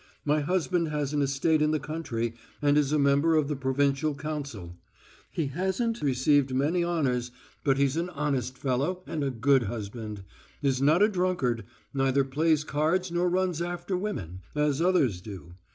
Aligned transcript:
My 0.25 0.39
husband 0.39 0.87
has 0.87 1.13
an 1.13 1.21
estate 1.21 1.61
in 1.61 1.69
the 1.69 1.79
country, 1.79 2.33
and 2.59 2.75
is 2.75 2.91
a 2.91 2.97
member 2.97 3.35
of 3.35 3.47
the 3.47 3.55
Provincial 3.55 4.15
Council. 4.15 4.75
He 5.29 5.45
hasn't 5.45 6.01
received 6.01 6.55
many 6.55 6.83
honours, 6.83 7.29
but 7.63 7.77
he's 7.77 7.97
an 7.97 8.09
honest 8.09 8.57
fellow 8.57 9.03
and 9.05 9.23
a 9.23 9.29
good 9.29 9.61
husband, 9.61 10.23
is 10.63 10.81
not 10.81 11.03
a 11.03 11.07
drunkard, 11.07 11.65
neither 11.93 12.23
plays 12.23 12.63
cards 12.63 13.11
nor 13.11 13.29
runs 13.29 13.61
after 13.61 13.95
women, 13.95 14.41
as 14.55 14.81
others 14.81 15.21
do.... 15.21 15.53